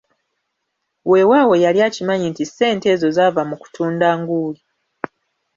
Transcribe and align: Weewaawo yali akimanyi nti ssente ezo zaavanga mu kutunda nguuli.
Weewaawo 1.09 1.53
yali 1.63 1.79
akimanyi 1.87 2.25
nti 2.31 2.43
ssente 2.49 2.85
ezo 2.93 3.07
zaavanga 3.15 3.47
mu 3.49 3.55
kutunda 3.61 4.07
nguuli. 4.19 4.61